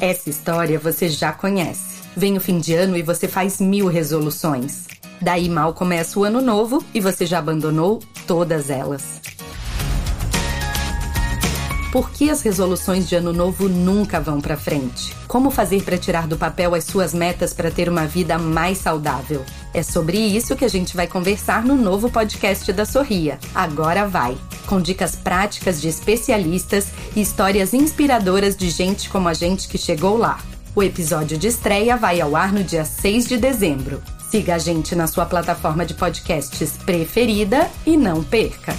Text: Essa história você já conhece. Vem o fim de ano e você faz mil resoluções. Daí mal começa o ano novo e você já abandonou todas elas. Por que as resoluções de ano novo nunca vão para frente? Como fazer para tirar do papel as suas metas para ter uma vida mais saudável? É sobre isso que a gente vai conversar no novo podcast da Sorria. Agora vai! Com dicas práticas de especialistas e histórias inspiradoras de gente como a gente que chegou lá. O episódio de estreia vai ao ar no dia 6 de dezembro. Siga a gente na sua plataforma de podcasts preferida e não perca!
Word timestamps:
Essa 0.00 0.30
história 0.30 0.78
você 0.78 1.08
já 1.08 1.32
conhece. 1.32 2.02
Vem 2.16 2.36
o 2.36 2.40
fim 2.40 2.58
de 2.58 2.72
ano 2.72 2.96
e 2.96 3.02
você 3.02 3.26
faz 3.26 3.60
mil 3.60 3.88
resoluções. 3.88 4.86
Daí 5.20 5.48
mal 5.48 5.74
começa 5.74 6.18
o 6.20 6.24
ano 6.24 6.40
novo 6.40 6.84
e 6.94 7.00
você 7.00 7.26
já 7.26 7.40
abandonou 7.40 8.00
todas 8.24 8.70
elas. 8.70 9.20
Por 11.90 12.10
que 12.10 12.30
as 12.30 12.42
resoluções 12.42 13.08
de 13.08 13.16
ano 13.16 13.32
novo 13.32 13.68
nunca 13.68 14.20
vão 14.20 14.40
para 14.40 14.56
frente? 14.56 15.12
Como 15.26 15.50
fazer 15.50 15.82
para 15.82 15.98
tirar 15.98 16.28
do 16.28 16.36
papel 16.36 16.74
as 16.74 16.84
suas 16.84 17.12
metas 17.12 17.52
para 17.52 17.70
ter 17.70 17.88
uma 17.88 18.06
vida 18.06 18.38
mais 18.38 18.78
saudável? 18.78 19.44
É 19.74 19.82
sobre 19.82 20.18
isso 20.18 20.54
que 20.54 20.64
a 20.64 20.68
gente 20.68 20.94
vai 20.94 21.08
conversar 21.08 21.64
no 21.64 21.74
novo 21.74 22.08
podcast 22.08 22.72
da 22.72 22.84
Sorria. 22.84 23.38
Agora 23.54 24.06
vai! 24.06 24.36
Com 24.68 24.82
dicas 24.82 25.16
práticas 25.16 25.80
de 25.80 25.88
especialistas 25.88 26.88
e 27.16 27.22
histórias 27.22 27.72
inspiradoras 27.72 28.54
de 28.54 28.68
gente 28.68 29.08
como 29.08 29.26
a 29.26 29.32
gente 29.32 29.66
que 29.66 29.78
chegou 29.78 30.18
lá. 30.18 30.38
O 30.74 30.82
episódio 30.82 31.38
de 31.38 31.48
estreia 31.48 31.96
vai 31.96 32.20
ao 32.20 32.36
ar 32.36 32.52
no 32.52 32.62
dia 32.62 32.84
6 32.84 33.26
de 33.26 33.38
dezembro. 33.38 34.02
Siga 34.30 34.56
a 34.56 34.58
gente 34.58 34.94
na 34.94 35.06
sua 35.06 35.24
plataforma 35.24 35.86
de 35.86 35.94
podcasts 35.94 36.72
preferida 36.84 37.70
e 37.86 37.96
não 37.96 38.22
perca! 38.22 38.76